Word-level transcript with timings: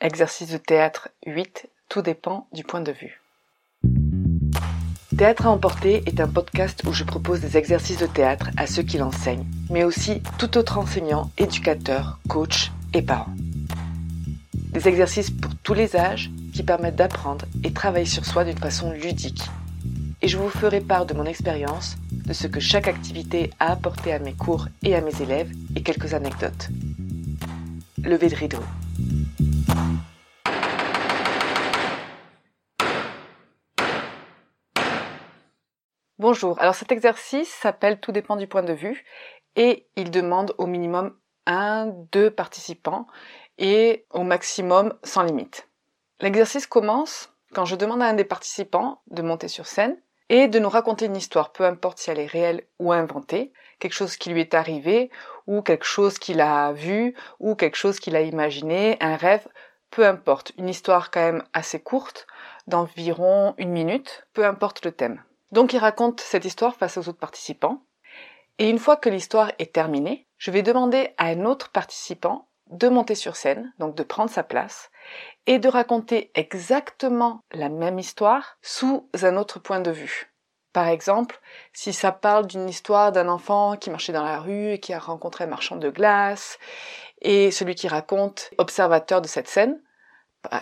Exercice 0.00 0.52
de 0.52 0.58
théâtre 0.58 1.08
8. 1.26 1.68
Tout 1.88 2.02
dépend 2.02 2.46
du 2.52 2.62
point 2.62 2.80
de 2.80 2.92
vue. 2.92 3.20
Théâtre 5.16 5.46
à 5.46 5.50
emporter 5.50 6.04
est 6.06 6.20
un 6.20 6.28
podcast 6.28 6.84
où 6.86 6.92
je 6.92 7.02
propose 7.02 7.40
des 7.40 7.56
exercices 7.56 7.98
de 7.98 8.06
théâtre 8.06 8.50
à 8.56 8.68
ceux 8.68 8.84
qui 8.84 8.98
l'enseignent, 8.98 9.44
mais 9.70 9.82
aussi 9.82 10.22
tout 10.38 10.56
autre 10.56 10.78
enseignant, 10.78 11.32
éducateur, 11.36 12.20
coach 12.28 12.70
et 12.94 13.02
parent. 13.02 13.34
Des 14.54 14.86
exercices 14.86 15.32
pour 15.32 15.50
tous 15.64 15.74
les 15.74 15.96
âges 15.96 16.30
qui 16.54 16.62
permettent 16.62 16.94
d'apprendre 16.94 17.46
et 17.64 17.72
travailler 17.72 18.06
sur 18.06 18.24
soi 18.24 18.44
d'une 18.44 18.56
façon 18.56 18.92
ludique. 18.92 19.50
Et 20.22 20.28
je 20.28 20.36
vous 20.36 20.48
ferai 20.48 20.80
part 20.80 21.06
de 21.06 21.14
mon 21.14 21.24
expérience, 21.24 21.96
de 22.12 22.32
ce 22.32 22.46
que 22.46 22.60
chaque 22.60 22.86
activité 22.86 23.50
a 23.58 23.72
apporté 23.72 24.12
à 24.12 24.20
mes 24.20 24.34
cours 24.34 24.68
et 24.84 24.94
à 24.94 25.00
mes 25.00 25.20
élèves 25.20 25.50
et 25.74 25.82
quelques 25.82 26.14
anecdotes. 26.14 26.68
Levez 28.04 28.28
de 28.28 28.36
rideau. 28.36 28.62
Bonjour, 36.20 36.60
alors 36.60 36.74
cet 36.74 36.90
exercice 36.90 37.48
s'appelle 37.48 38.00
Tout 38.00 38.10
dépend 38.10 38.34
du 38.34 38.48
point 38.48 38.64
de 38.64 38.72
vue 38.72 39.04
et 39.54 39.86
il 39.94 40.10
demande 40.10 40.52
au 40.58 40.66
minimum 40.66 41.16
un, 41.46 41.86
deux 42.10 42.28
participants 42.28 43.06
et 43.56 44.04
au 44.10 44.24
maximum 44.24 44.94
sans 45.04 45.22
limite. 45.22 45.68
L'exercice 46.18 46.66
commence 46.66 47.32
quand 47.54 47.64
je 47.64 47.76
demande 47.76 48.02
à 48.02 48.06
un 48.06 48.14
des 48.14 48.24
participants 48.24 49.00
de 49.12 49.22
monter 49.22 49.46
sur 49.46 49.66
scène 49.66 49.96
et 50.28 50.48
de 50.48 50.58
nous 50.58 50.68
raconter 50.68 51.04
une 51.04 51.16
histoire, 51.16 51.52
peu 51.52 51.64
importe 51.64 51.98
si 51.98 52.10
elle 52.10 52.18
est 52.18 52.26
réelle 52.26 52.64
ou 52.80 52.90
inventée, 52.90 53.52
quelque 53.78 53.94
chose 53.94 54.16
qui 54.16 54.30
lui 54.30 54.40
est 54.40 54.54
arrivé 54.54 55.12
ou 55.46 55.62
quelque 55.62 55.86
chose 55.86 56.18
qu'il 56.18 56.40
a 56.40 56.72
vu 56.72 57.14
ou 57.38 57.54
quelque 57.54 57.76
chose 57.76 58.00
qu'il 58.00 58.16
a 58.16 58.22
imaginé, 58.22 58.96
un 59.00 59.14
rêve, 59.14 59.46
peu 59.92 60.04
importe, 60.04 60.50
une 60.58 60.68
histoire 60.68 61.12
quand 61.12 61.22
même 61.22 61.44
assez 61.52 61.78
courte, 61.78 62.26
d'environ 62.66 63.54
une 63.56 63.70
minute, 63.70 64.26
peu 64.32 64.44
importe 64.44 64.84
le 64.84 64.90
thème. 64.90 65.22
Donc 65.52 65.72
il 65.72 65.78
raconte 65.78 66.20
cette 66.20 66.44
histoire 66.44 66.74
face 66.74 66.96
aux 66.96 67.08
autres 67.08 67.18
participants. 67.18 67.82
Et 68.58 68.68
une 68.68 68.78
fois 68.78 68.96
que 68.96 69.08
l'histoire 69.08 69.52
est 69.58 69.72
terminée, 69.72 70.26
je 70.36 70.50
vais 70.50 70.62
demander 70.62 71.14
à 71.16 71.26
un 71.26 71.44
autre 71.44 71.70
participant 71.70 72.48
de 72.70 72.88
monter 72.88 73.14
sur 73.14 73.36
scène, 73.36 73.72
donc 73.78 73.94
de 73.94 74.02
prendre 74.02 74.30
sa 74.30 74.42
place, 74.42 74.90
et 75.46 75.58
de 75.58 75.68
raconter 75.68 76.30
exactement 76.34 77.42
la 77.52 77.68
même 77.68 77.98
histoire 77.98 78.58
sous 78.62 79.08
un 79.22 79.36
autre 79.36 79.58
point 79.58 79.80
de 79.80 79.90
vue. 79.90 80.30
Par 80.74 80.88
exemple, 80.88 81.40
si 81.72 81.92
ça 81.92 82.12
parle 82.12 82.46
d'une 82.46 82.68
histoire 82.68 83.10
d'un 83.10 83.28
enfant 83.28 83.76
qui 83.76 83.90
marchait 83.90 84.12
dans 84.12 84.24
la 84.24 84.38
rue 84.38 84.72
et 84.72 84.80
qui 84.80 84.92
a 84.92 84.98
rencontré 84.98 85.44
un 85.44 85.48
marchand 85.48 85.76
de 85.76 85.88
glace, 85.88 86.58
et 87.22 87.50
celui 87.50 87.74
qui 87.74 87.88
raconte, 87.88 88.50
observateur 88.58 89.22
de 89.22 89.28
cette 89.28 89.48
scène, 89.48 89.80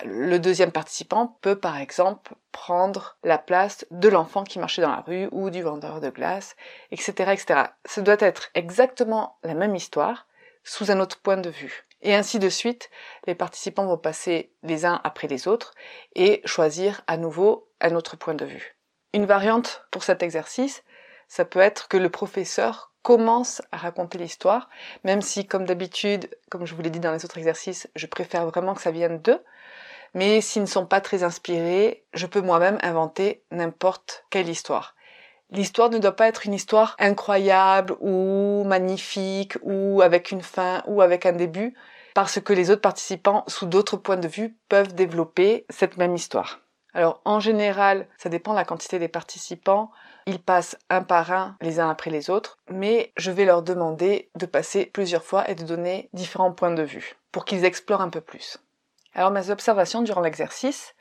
le 0.05 0.37
deuxième 0.37 0.71
participant 0.71 1.37
peut 1.41 1.57
par 1.57 1.77
exemple 1.77 2.33
prendre 2.51 3.17
la 3.23 3.37
place 3.37 3.85
de 3.91 4.09
l'enfant 4.09 4.43
qui 4.43 4.59
marchait 4.59 4.81
dans 4.81 4.91
la 4.91 5.01
rue 5.01 5.29
ou 5.31 5.49
du 5.49 5.61
vendeur 5.61 6.01
de 6.01 6.09
glace, 6.09 6.55
etc., 6.91 7.31
etc. 7.31 7.63
Ce 7.85 8.01
doit 8.01 8.17
être 8.19 8.49
exactement 8.55 9.37
la 9.43 9.53
même 9.53 9.75
histoire 9.75 10.27
sous 10.63 10.91
un 10.91 10.99
autre 10.99 11.21
point 11.21 11.37
de 11.37 11.49
vue. 11.49 11.85
Et 12.01 12.13
ainsi 12.13 12.39
de 12.39 12.49
suite, 12.49 12.89
les 13.25 13.35
participants 13.35 13.85
vont 13.85 13.97
passer 13.97 14.51
les 14.63 14.85
uns 14.85 14.99
après 15.03 15.27
les 15.27 15.47
autres 15.47 15.73
et 16.15 16.41
choisir 16.45 17.01
à 17.07 17.17
nouveau 17.17 17.69
un 17.81 17.95
autre 17.95 18.17
point 18.17 18.35
de 18.35 18.45
vue. 18.45 18.75
Une 19.13 19.25
variante 19.25 19.85
pour 19.91 20.03
cet 20.03 20.21
exercice, 20.21 20.83
ça 21.27 21.45
peut 21.45 21.59
être 21.59 21.87
que 21.87 21.97
le 21.97 22.09
professeur 22.09 22.93
commence 23.01 23.61
à 23.71 23.77
raconter 23.77 24.17
l'histoire, 24.17 24.69
même 25.03 25.21
si 25.21 25.47
comme 25.47 25.65
d'habitude, 25.65 26.29
comme 26.49 26.65
je 26.65 26.75
vous 26.75 26.81
l'ai 26.81 26.89
dit 26.89 26.99
dans 26.99 27.13
les 27.13 27.23
autres 27.23 27.37
exercices, 27.37 27.89
je 27.95 28.05
préfère 28.05 28.45
vraiment 28.45 28.73
que 28.73 28.81
ça 28.81 28.91
vienne 28.91 29.19
d'eux. 29.19 29.41
Mais 30.13 30.41
s'ils 30.41 30.61
ne 30.61 30.67
sont 30.67 30.85
pas 30.85 31.01
très 31.01 31.23
inspirés, 31.23 32.05
je 32.13 32.25
peux 32.25 32.41
moi-même 32.41 32.77
inventer 32.81 33.43
n'importe 33.51 34.25
quelle 34.29 34.49
histoire. 34.49 34.95
L'histoire 35.49 35.89
ne 35.89 35.97
doit 35.97 36.15
pas 36.15 36.27
être 36.27 36.45
une 36.45 36.53
histoire 36.53 36.95
incroyable 36.99 37.95
ou 38.01 38.63
magnifique 38.65 39.57
ou 39.61 40.01
avec 40.01 40.31
une 40.31 40.41
fin 40.41 40.83
ou 40.87 41.01
avec 41.01 41.25
un 41.25 41.31
début, 41.31 41.73
parce 42.13 42.41
que 42.41 42.51
les 42.51 42.69
autres 42.71 42.81
participants, 42.81 43.43
sous 43.47 43.65
d'autres 43.65 43.95
points 43.95 44.17
de 44.17 44.27
vue, 44.27 44.57
peuvent 44.67 44.93
développer 44.93 45.65
cette 45.69 45.97
même 45.97 46.15
histoire. 46.15 46.59
Alors 46.93 47.21
en 47.25 47.39
général, 47.39 48.07
ça 48.17 48.27
dépend 48.27 48.53
de 48.53 48.57
la 48.57 48.65
quantité 48.65 48.97
des 48.97 49.07
participants. 49.07 49.91
Ils 50.25 50.41
passent 50.41 50.77
un 50.89 51.03
par 51.03 51.31
un, 51.31 51.55
les 51.61 51.79
uns 51.79 51.89
après 51.89 52.09
les 52.09 52.29
autres, 52.29 52.57
mais 52.69 53.13
je 53.17 53.31
vais 53.31 53.45
leur 53.45 53.61
demander 53.61 54.29
de 54.35 54.47
passer 54.47 54.87
plusieurs 54.87 55.23
fois 55.23 55.49
et 55.49 55.55
de 55.55 55.63
donner 55.63 56.09
différents 56.13 56.51
points 56.51 56.73
de 56.73 56.83
vue 56.83 57.15
pour 57.31 57.45
qu'ils 57.45 57.65
explorent 57.65 58.01
un 58.01 58.09
peu 58.09 58.19
plus. 58.19 58.57
Alors 59.17 59.31
mes 59.31 59.49
observations 59.49 60.03
durant 60.03 60.21
l'exercice. 60.21 60.93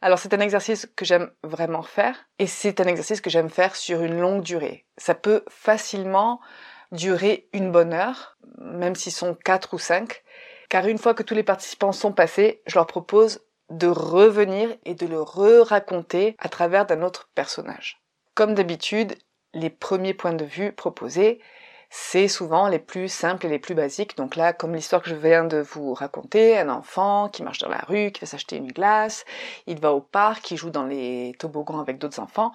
Alors 0.00 0.20
c'est 0.20 0.32
un 0.32 0.40
exercice 0.40 0.88
que 0.94 1.04
j'aime 1.04 1.30
vraiment 1.42 1.82
faire 1.82 2.16
et 2.38 2.46
c'est 2.46 2.80
un 2.80 2.86
exercice 2.86 3.20
que 3.20 3.28
j'aime 3.28 3.50
faire 3.50 3.74
sur 3.74 4.02
une 4.02 4.20
longue 4.20 4.42
durée. 4.42 4.86
Ça 4.96 5.16
peut 5.16 5.44
facilement 5.48 6.40
durer 6.92 7.48
une 7.52 7.72
bonne 7.72 7.92
heure, 7.92 8.38
même 8.58 8.94
s'ils 8.94 9.12
sont 9.12 9.34
quatre 9.34 9.74
ou 9.74 9.78
cinq, 9.78 10.22
car 10.68 10.86
une 10.86 10.96
fois 10.96 11.12
que 11.12 11.24
tous 11.24 11.34
les 11.34 11.42
participants 11.42 11.92
sont 11.92 12.12
passés, 12.12 12.62
je 12.66 12.76
leur 12.76 12.86
propose 12.86 13.40
de 13.68 13.88
revenir 13.88 14.70
et 14.84 14.94
de 14.94 15.06
le 15.06 15.20
re-raconter 15.20 16.36
à 16.38 16.48
travers 16.48 16.86
d'un 16.86 17.02
autre 17.02 17.30
personnage. 17.34 18.00
Comme 18.34 18.54
d'habitude, 18.54 19.16
les 19.54 19.70
premiers 19.70 20.14
points 20.14 20.34
de 20.34 20.44
vue 20.44 20.72
proposés, 20.72 21.40
c'est 21.90 22.28
souvent 22.28 22.68
les 22.68 22.78
plus 22.78 23.08
simples 23.08 23.46
et 23.46 23.48
les 23.48 23.58
plus 23.58 23.74
basiques. 23.74 24.16
Donc 24.16 24.36
là, 24.36 24.52
comme 24.52 24.74
l'histoire 24.74 25.02
que 25.02 25.10
je 25.10 25.16
viens 25.16 25.44
de 25.44 25.58
vous 25.58 25.92
raconter, 25.92 26.56
un 26.56 26.68
enfant 26.68 27.28
qui 27.28 27.42
marche 27.42 27.58
dans 27.58 27.68
la 27.68 27.84
rue, 27.88 28.12
qui 28.12 28.20
va 28.20 28.28
s'acheter 28.28 28.56
une 28.56 28.70
glace, 28.70 29.24
il 29.66 29.80
va 29.80 29.92
au 29.92 30.00
parc, 30.00 30.52
il 30.52 30.56
joue 30.56 30.70
dans 30.70 30.86
les 30.86 31.34
toboggans 31.40 31.80
avec 31.80 31.98
d'autres 31.98 32.20
enfants. 32.20 32.52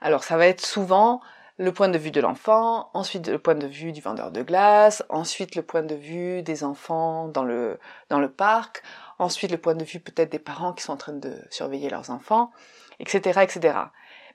Alors 0.00 0.24
ça 0.24 0.36
va 0.36 0.48
être 0.48 0.60
souvent 0.60 1.20
le 1.58 1.72
point 1.72 1.88
de 1.88 1.98
vue 1.98 2.10
de 2.10 2.20
l'enfant, 2.20 2.90
ensuite 2.92 3.28
le 3.28 3.38
point 3.38 3.54
de 3.54 3.68
vue 3.68 3.92
du 3.92 4.00
vendeur 4.00 4.32
de 4.32 4.42
glace, 4.42 5.04
ensuite 5.08 5.54
le 5.54 5.62
point 5.62 5.82
de 5.82 5.94
vue 5.94 6.42
des 6.42 6.64
enfants 6.64 7.28
dans 7.28 7.44
le, 7.44 7.78
dans 8.08 8.18
le 8.18 8.30
parc, 8.30 8.82
ensuite 9.20 9.52
le 9.52 9.58
point 9.58 9.76
de 9.76 9.84
vue 9.84 10.00
peut-être 10.00 10.32
des 10.32 10.40
parents 10.40 10.72
qui 10.72 10.82
sont 10.82 10.92
en 10.92 10.96
train 10.96 11.12
de 11.12 11.36
surveiller 11.50 11.88
leurs 11.88 12.10
enfants, 12.10 12.50
etc., 12.98 13.42
etc. 13.42 13.78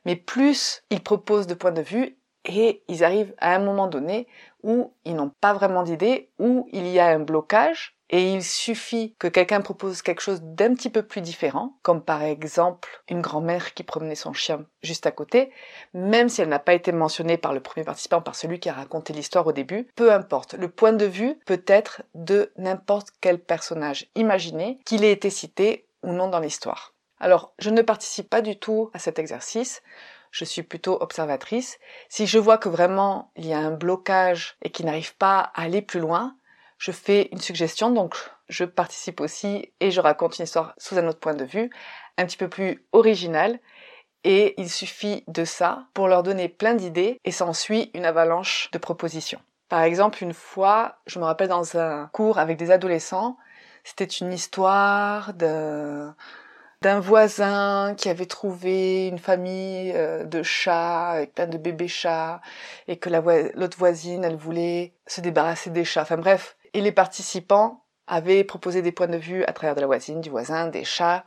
Mais 0.06 0.16
plus 0.16 0.84
ils 0.90 1.04
proposent 1.04 1.48
de 1.48 1.54
points 1.54 1.72
de 1.72 1.82
vue, 1.82 2.18
et 2.48 2.84
ils 2.88 3.04
arrivent 3.04 3.34
à 3.38 3.56
un 3.56 3.60
moment 3.60 3.88
donné 3.88 4.28
où 4.64 4.94
ils 5.06 5.16
n'ont 5.16 5.32
pas 5.42 5.54
vraiment 5.54 5.84
d'idée, 5.84 6.30
où 6.40 6.68
il 6.72 6.88
y 6.88 7.00
a 7.00 7.08
un 7.08 7.20
blocage, 7.20 7.98
et 8.10 8.32
il 8.34 8.44
suffit 8.44 9.16
que 9.20 9.28
quelqu'un 9.28 9.62
propose 9.62 10.02
quelque 10.02 10.22
chose 10.22 10.42
d'un 10.42 10.74
petit 10.74 10.90
peu 10.90 11.04
plus 11.04 11.22
différent, 11.22 11.78
comme 11.82 12.02
par 12.02 12.24
exemple 12.24 13.04
une 13.10 13.22
grand-mère 13.22 13.74
qui 13.74 13.84
promenait 13.84 14.16
son 14.16 14.34
chien 14.34 14.66
juste 14.82 15.06
à 15.06 15.12
côté, 15.12 15.52
même 15.94 16.30
si 16.30 16.42
elle 16.42 16.50
n'a 16.50 16.60
pas 16.60 16.74
été 16.74 16.92
mentionnée 16.92 17.38
par 17.38 17.54
le 17.54 17.60
premier 17.60 17.84
participant, 17.84 18.22
par 18.22 18.36
celui 18.36 18.60
qui 18.60 18.70
a 18.70 18.74
raconté 18.74 19.14
l'histoire 19.14 19.46
au 19.46 19.52
début, 19.52 19.88
peu 19.96 20.14
importe, 20.14 20.54
le 20.54 20.70
point 20.70 20.94
de 20.94 21.06
vue 21.06 21.36
peut 21.46 21.64
être 21.68 22.02
de 22.16 22.52
n'importe 22.58 23.10
quel 23.20 23.40
personnage. 23.40 24.08
Imaginé, 24.16 24.80
qu'il 24.86 25.04
ait 25.04 25.12
été 25.12 25.30
cité 25.30 25.86
ou 26.04 26.14
non 26.14 26.30
dans 26.30 26.40
l'histoire. 26.40 26.94
Alors, 27.20 27.54
je 27.60 27.72
ne 27.72 27.82
participe 27.82 28.30
pas 28.30 28.42
du 28.42 28.58
tout 28.58 28.90
à 28.94 29.00
cet 29.00 29.20
exercice, 29.20 29.82
je 30.38 30.46
suis 30.46 30.62
plutôt 30.62 31.02
observatrice. 31.02 31.80
Si 32.10 32.28
je 32.28 32.38
vois 32.38 32.60
que 32.60 32.70
vraiment 32.70 33.32
il 33.36 33.48
y 33.48 33.54
a 33.54 33.58
un 33.58 33.72
blocage 33.72 34.56
et 34.62 34.70
qu'il 34.70 34.86
n'arrive 34.86 35.16
pas 35.16 35.40
à 35.40 35.64
aller 35.64 35.82
plus 35.82 36.00
loin, 36.00 36.36
je 36.78 36.92
fais 36.92 37.30
une 37.32 37.40
suggestion, 37.40 37.90
donc 37.90 38.16
je 38.48 38.64
participe 38.64 39.20
aussi 39.20 39.74
et 39.80 39.90
je 39.90 40.00
raconte 40.00 40.38
une 40.38 40.44
histoire 40.44 40.76
sous 40.78 40.96
un 41.00 41.08
autre 41.08 41.20
point 41.20 41.34
de 41.34 41.44
vue, 41.44 41.72
un 42.20 42.26
petit 42.28 42.38
peu 42.38 42.50
plus 42.50 42.86
original. 42.92 43.60
Et 44.24 44.54
il 44.62 44.70
suffit 44.70 45.24
de 45.28 45.44
ça 45.44 45.88
pour 45.96 46.08
leur 46.08 46.22
donner 46.22 46.50
plein 46.50 46.76
d'idées 46.76 47.20
et 47.26 47.32
s'ensuit 47.32 47.90
une 47.96 48.06
avalanche 48.06 48.70
de 48.72 48.78
propositions. 48.78 49.42
Par 49.70 49.82
exemple, 49.82 50.22
une 50.24 50.34
fois, 50.34 50.98
je 51.08 51.18
me 51.18 51.26
rappelle 51.26 51.50
dans 51.50 51.78
un 51.78 52.10
cours 52.14 52.38
avec 52.38 52.58
des 52.58 52.70
adolescents, 52.70 53.38
c'était 53.84 54.06
une 54.06 54.34
histoire 54.34 55.34
de 55.34 56.12
d'un 56.82 57.00
voisin 57.00 57.96
qui 57.98 58.10
avait 58.10 58.26
trouvé 58.26 59.08
une 59.08 59.18
famille 59.18 59.92
euh, 59.96 60.24
de 60.24 60.44
chats 60.44 61.10
avec 61.10 61.34
plein 61.34 61.48
de 61.48 61.58
bébés 61.58 61.88
chats 61.88 62.42
et 62.88 62.98
que 62.98 63.10
la 63.10 63.22
l'autre 63.56 63.78
voisine 63.78 64.24
elle 64.24 64.36
voulait 64.36 64.94
se 65.08 65.22
débarrasser 65.22 65.70
des 65.70 65.86
chats. 65.86 66.04
Enfin 66.04 66.18
bref, 66.18 66.56
Et 66.74 66.82
les 66.82 66.92
participants 66.92 67.84
avaient 68.06 68.44
proposé 68.44 68.82
des 68.82 68.92
points 68.92 69.08
de 69.08 69.18
vue 69.18 69.44
à 69.46 69.54
travers 69.54 69.76
de 69.76 69.82
la 69.82 69.88
voisine, 69.88 70.22
du 70.22 70.30
voisin, 70.30 70.68
des 70.68 70.84
chats, 70.84 71.26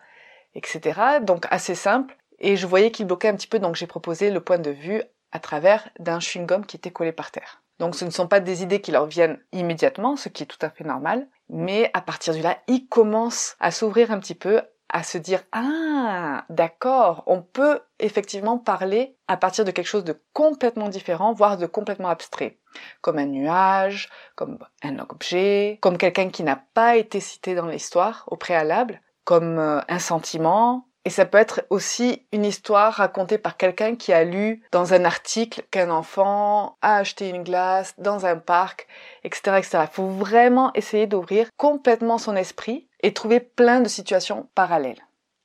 etc. 0.55 1.01
Donc 1.23 1.47
assez 1.51 1.75
simple. 1.75 2.17
Et 2.39 2.57
je 2.57 2.67
voyais 2.67 2.91
qu'ils 2.91 3.07
bloquaient 3.07 3.29
un 3.29 3.37
petit 3.37 3.47
peu, 3.47 3.59
donc 3.59 3.75
j'ai 3.75 3.87
proposé 3.87 4.31
le 4.31 4.41
point 4.41 4.59
de 4.59 4.71
vue 4.71 5.03
à 5.33 5.39
travers 5.41 5.89
d'un 5.99 6.19
chewing-gum 6.19 6.65
qui 6.65 6.77
était 6.77 6.91
collé 6.91 7.13
par 7.13 7.31
terre. 7.31 7.63
Donc 7.79 7.95
ce 7.95 8.05
ne 8.05 8.11
sont 8.11 8.29
pas 8.29 8.41
des 8.41 8.63
idées 8.63 8.81
qui 8.81 8.93
leur 8.93 9.07
viennent 9.07 9.39
immédiatement, 9.53 10.17
ce 10.17 10.29
qui 10.29 10.43
est 10.43 10.47
tout 10.47 10.59
à 10.61 10.71
fait 10.71 10.85
normal, 10.85 11.27
mais 11.49 11.91
à 11.95 12.01
partir 12.01 12.35
de 12.35 12.43
là, 12.43 12.59
ils 12.67 12.87
commencent 12.87 13.57
à 13.61 13.71
s'ouvrir 13.71 14.11
un 14.11 14.19
petit 14.19 14.35
peu, 14.35 14.63
à 14.93 15.03
se 15.03 15.19
dire 15.19 15.43
ah 15.53 16.45
d'accord, 16.51 17.23
on 17.27 17.43
peut 17.43 17.81
effectivement 17.99 18.59
parler 18.59 19.17
à 19.29 19.37
partir 19.37 19.65
de 19.65 19.71
quelque 19.71 19.87
chose 19.87 20.05
de 20.05 20.21
complètement 20.33 20.89
différent, 20.89 21.33
voire 21.33 21.57
de 21.57 21.67
complètement 21.67 22.09
abstrait, 22.09 22.59
comme 23.01 23.19
un 23.19 23.27
nuage, 23.27 24.09
comme 24.35 24.59
un 24.83 24.99
objet, 24.99 25.79
comme 25.81 25.99
quelqu'un 25.99 26.31
qui 26.31 26.43
n'a 26.43 26.63
pas 26.75 26.97
été 26.97 27.21
cité 27.21 27.55
dans 27.55 27.67
l'histoire 27.67 28.25
au 28.29 28.37
préalable, 28.37 29.01
comme 29.25 29.59
euh, 29.59 29.81
un 29.89 29.99
sentiment, 29.99 30.89
et 31.05 31.11
ça 31.11 31.25
peut 31.25 31.39
être 31.39 31.63
aussi 31.71 32.27
une 32.31 32.45
histoire 32.45 32.93
racontée 32.95 33.39
par 33.39 33.57
quelqu'un 33.57 33.97
qui 33.97 34.13
a 34.13 34.25
lu 34.25 34.63
dans 34.71 34.93
un 34.93 35.05
article 35.05 35.63
qu'un 35.71 35.91
enfant 35.91 36.77
a 36.83 36.97
acheté 36.97 37.31
une 37.31 37.43
glace 37.43 37.95
dans 37.97 38.27
un 38.27 38.37
parc, 38.37 38.87
etc., 39.25 39.57
etc. 39.59 39.79
Il 39.83 39.95
faut 39.95 40.09
vraiment 40.09 40.73
essayer 40.75 41.07
d'ouvrir 41.07 41.49
complètement 41.57 42.19
son 42.19 42.37
esprit 42.37 42.89
et 43.03 43.15
trouver 43.15 43.41
plein 43.41 43.81
de 43.81 43.89
situations 43.89 44.49
parallèles. 44.55 45.03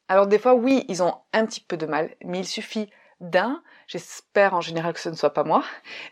Alors 0.10 0.28
des 0.28 0.40
fois, 0.40 0.56
oui, 0.56 0.86
ils 0.90 1.02
ont 1.02 1.16
un 1.32 1.46
petit 1.46 1.62
peu 1.62 1.78
de 1.78 1.86
mal, 1.86 2.14
mais 2.24 2.40
il 2.40 2.48
suffit 2.48 2.90
d'un, 3.22 3.64
j'espère 3.88 4.54
en 4.56 4.62
général 4.62 4.94
que 4.94 5.00
ce 5.00 5.10
ne 5.10 5.16
soit 5.16 5.34
pas 5.34 5.46
moi, 5.46 5.64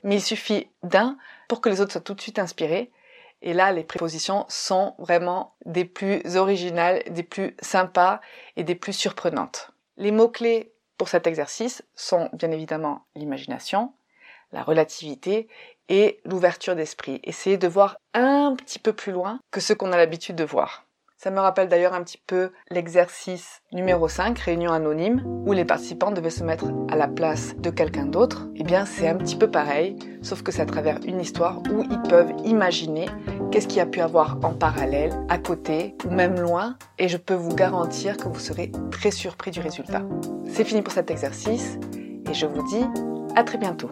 mais 0.04 0.16
il 0.16 0.22
suffit 0.22 0.70
d'un 0.84 1.18
pour 1.50 1.60
que 1.60 1.68
les 1.68 1.82
autres 1.82 1.92
soient 1.92 2.02
tout 2.02 2.14
de 2.14 2.22
suite 2.22 2.40
inspirés 2.40 2.92
et 3.44 3.54
là, 3.54 3.74
les 3.74 3.84
prépositions 3.84 4.46
sont 4.48 4.96
vraiment 4.98 5.54
des 5.66 5.84
plus 5.84 6.38
originales, 6.38 7.04
des 7.10 7.24
plus 7.24 7.56
sympas 7.62 8.22
et 8.56 8.64
des 8.64 8.74
plus 8.74 8.94
surprenantes. 8.94 9.72
Les 9.98 10.12
mots-clés 10.12 10.72
pour 10.98 11.10
cet 11.10 11.28
exercice 11.28 11.84
sont 11.94 12.30
bien 12.32 12.52
évidemment 12.52 13.06
l'imagination, 13.16 13.92
la 14.54 14.64
relativité 14.64 15.50
et 15.90 16.22
l'ouverture 16.24 16.76
d'esprit. 16.76 17.20
Essayez 17.26 17.58
de 17.58 17.68
voir 17.68 17.98
un 18.14 18.56
petit 18.56 18.80
peu 18.80 18.94
plus 18.94 19.12
loin 19.12 19.40
que 19.52 19.60
ce 19.60 19.74
qu'on 19.74 19.92
a 19.92 19.98
l'habitude 19.98 20.38
de 20.38 20.46
voir. 20.46 20.86
Ça 21.24 21.32
me 21.32 21.40
rappelle 21.40 21.70
d'ailleurs 21.70 21.94
un 21.94 22.04
petit 22.04 22.22
peu 22.28 22.52
l'exercice 22.70 23.62
numéro 23.72 24.10
5, 24.10 24.38
réunion 24.40 24.74
anonyme, 24.74 25.24
où 25.46 25.54
les 25.54 25.64
participants 25.64 26.12
devaient 26.12 26.30
se 26.30 26.44
mettre 26.44 26.66
à 26.90 26.98
la 26.98 27.08
place 27.08 27.56
de 27.56 27.70
quelqu'un 27.70 28.06
d'autre. 28.06 28.50
Eh 28.58 28.64
bien, 28.64 28.86
c'est 28.86 29.08
un 29.08 29.16
petit 29.16 29.38
peu 29.38 29.50
pareil, 29.50 29.96
sauf 30.22 30.44
que 30.44 30.52
c'est 30.52 30.64
à 30.64 30.66
travers 30.66 31.00
une 31.06 31.22
histoire 31.22 31.60
où 31.72 31.84
ils 31.90 32.02
peuvent 32.10 32.34
imaginer 32.44 33.06
qu'est-ce 33.54 33.68
qu'il 33.68 33.78
y 33.78 33.82
a 33.82 33.86
pu 33.86 34.02
avoir 34.02 34.40
en 34.42 34.54
parallèle, 34.54 35.12
à 35.30 35.38
côté 35.38 35.94
ou 36.08 36.10
même 36.10 36.40
loin, 36.40 36.76
et 36.98 37.08
je 37.08 37.18
peux 37.18 37.36
vous 37.36 37.54
garantir 37.54 38.18
que 38.18 38.28
vous 38.28 38.40
serez 38.40 38.72
très 38.90 39.12
surpris 39.12 39.52
du 39.52 39.60
résultat. 39.60 40.02
C'est 40.48 40.64
fini 40.64 40.82
pour 40.82 40.92
cet 40.92 41.12
exercice, 41.12 41.78
et 42.28 42.34
je 42.34 42.48
vous 42.48 42.64
dis 42.68 42.84
à 43.36 43.44
très 43.44 43.60
bientôt. 43.60 43.92